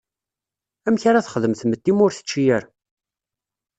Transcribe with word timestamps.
Amek 0.87 1.03
ara 1.09 1.25
texdem 1.25 1.53
tmetti 1.55 1.91
ma 1.93 2.01
ur 2.05 2.13
tečči 2.15 2.43
ara? 2.55 2.67